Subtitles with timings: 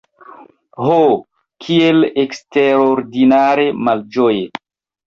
[0.85, 0.95] Ho,
[1.65, 4.47] kiel eksterordinare malĝoje!